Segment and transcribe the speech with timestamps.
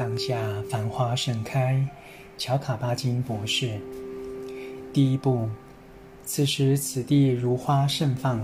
[0.00, 0.34] 当下
[0.70, 1.86] 繁花盛开，
[2.38, 3.78] 乔卡巴金博士。
[4.94, 5.50] 第一部，
[6.24, 8.40] 此时此地如花盛放，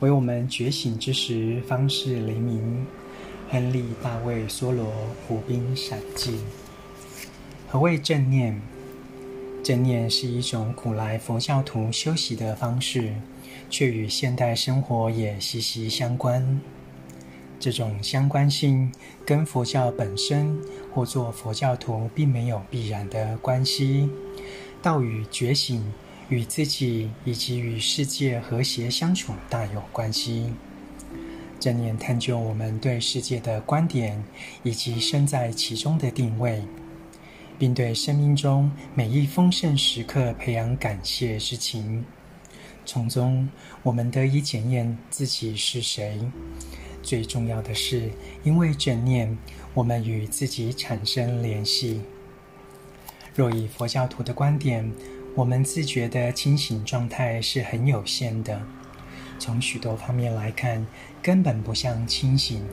[0.00, 2.84] 为我们觉醒之时方是黎明。
[3.48, 4.92] 亨利·大卫·梭罗，
[5.26, 6.38] 湖滨闪记。
[7.66, 8.60] 何谓正念？
[9.64, 13.14] 正念是一种古来佛教徒修习的方式，
[13.70, 16.60] 却与现代生活也息息相关。
[17.60, 18.90] 这种相关性
[19.26, 20.58] 跟佛教本身
[20.94, 24.08] 或做佛教徒并没有必然的关系，
[24.82, 25.92] 倒与觉醒、
[26.30, 30.54] 与自己以及与世界和谐相处大有关系。
[31.60, 34.24] 正念探究我们对世界的观点
[34.62, 36.64] 以及身在其中的定位，
[37.58, 42.02] 并对生命中每一丰盛时刻培养感谢之情，
[42.86, 43.46] 从中
[43.82, 46.18] 我们得以检验自己是谁。
[47.02, 48.10] 最重要的是，
[48.42, 49.36] 因为正念，
[49.74, 52.02] 我们与自己产生联系。
[53.34, 54.90] 若以佛教徒的观点，
[55.34, 58.60] 我们自觉的清醒状态是很有限的，
[59.38, 60.86] 从许多方面来看，
[61.22, 62.64] 根本不像清醒，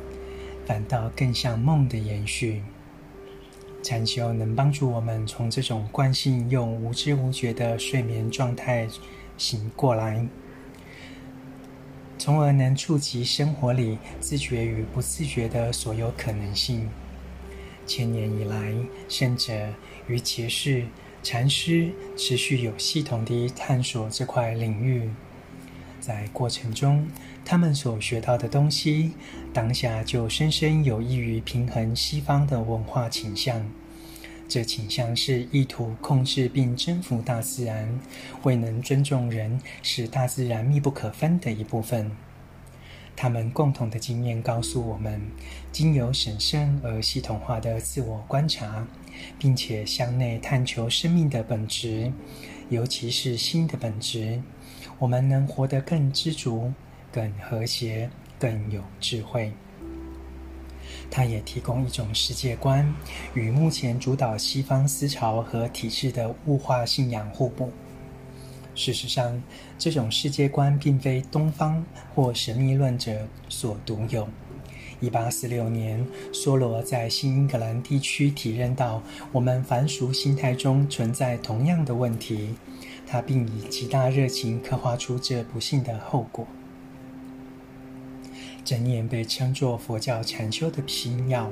[0.66, 2.64] 反倒更像梦的延续。
[3.84, 8.88] 禅修能帮助我们从这种惯性用无知无觉的睡眠状态
[9.38, 10.28] 醒过来。
[12.18, 16.90] 从而能触及生活里自觉与不自觉的所有可能性。
[17.86, 18.74] 千年以来，
[19.08, 19.54] 圣者
[20.08, 20.86] 与骑士、
[21.24, 25.10] 禅师持续有系统地探索这块领域。
[26.00, 27.08] 在过程中，
[27.46, 29.12] 他们所学到的东西，
[29.54, 33.66] 当下就深深有益于平衡西方的文化倾向。
[34.48, 38.00] 这倾向是意图控制并征服大自然，
[38.44, 42.10] 未能尊重人，是大自然密不可分的一部分。
[43.16, 45.20] 他们共同的经验告诉我们，
[45.72, 48.88] 经由审慎而系统化的自我观察，
[49.40, 52.12] 并且向内探求生命的本质，
[52.70, 54.40] 尤其是心的本质，
[55.00, 56.72] 我们能活得更知足、
[57.12, 59.52] 更和谐、更有智慧。
[61.10, 62.94] 它也提供一种世界观，
[63.34, 67.72] 与目前主导西方思潮和体制的物化信仰互补。
[68.76, 69.42] 事实上，
[69.80, 74.28] 这种世界观并非东方或神秘论者所独有。
[75.00, 79.02] 一八四六年，梭罗在新英格兰地区体认到
[79.32, 82.56] 我们凡俗心态中存在同样的问题，
[83.06, 86.48] 他并以极大热情刻画出这不幸的后果。
[88.68, 91.50] 正念被称作佛教禅修的心要。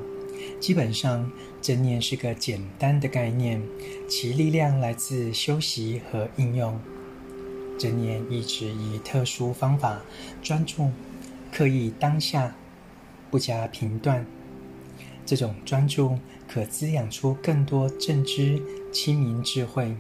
[0.59, 1.31] 基本上，
[1.62, 3.62] 正念是个简单的概念，
[4.09, 6.78] 其力量来自修习和应用。
[7.80, 10.02] 正念一直以特殊方法
[10.44, 10.92] 专注、
[11.53, 12.53] 刻意当下，
[13.32, 14.26] 不加评断。
[15.26, 18.62] 这种专注可滋养出更多正知、
[18.92, 19.96] 清明智慧，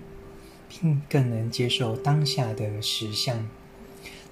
[0.67, 3.47] 并更能接受当下的实相。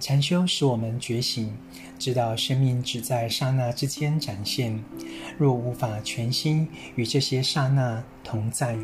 [0.01, 1.55] 禅修使我们觉醒，
[2.03, 4.83] 知道生命只在刹那之间展现。
[5.37, 8.77] 若无法全心与这些刹那同在，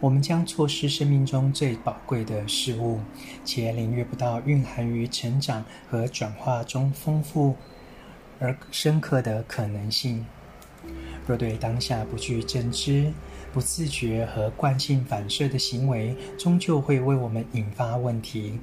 [0.00, 2.98] 我们将错失生命中最宝贵的事物，
[3.44, 7.54] 且领略不到蕴含于成长和转化中丰富
[8.38, 10.24] 而深刻的可能性。
[11.26, 13.12] 若对当下不具正知、
[13.52, 18.58] 不自觉和惯性反射的行为，终究会为我们引发问题。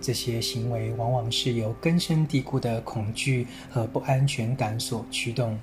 [0.00, 5.58] 这些行为往往是由根深蒂固的恐惧和不安全感所驱动。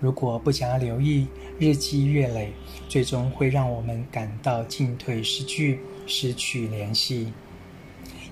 [0.00, 1.26] 如果不加留意，
[1.58, 2.52] 日积月累，
[2.88, 7.32] 最终会让我们感到进退失据、失去联系。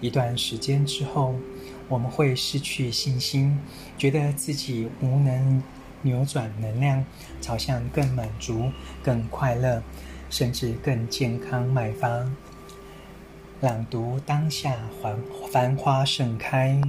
[0.01, 1.35] 一段时间之后，
[1.89, 3.59] 我们会失去信心，
[3.99, 5.63] 觉得自己无能
[6.01, 7.05] 扭转能量，
[7.41, 8.71] 朝向更满足、
[9.03, 9.83] 更快乐，
[10.31, 12.35] 甚至更健康迈方。
[13.61, 15.19] 朗读当下，繁
[15.51, 16.81] 繁花盛开。